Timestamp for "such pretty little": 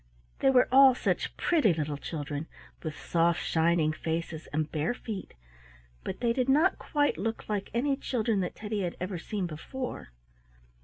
0.95-1.95